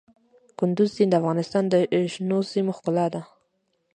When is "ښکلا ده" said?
2.77-3.21